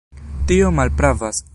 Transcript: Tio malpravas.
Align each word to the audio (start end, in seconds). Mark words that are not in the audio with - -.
Tio 0.51 0.71
malpravas. 0.79 1.45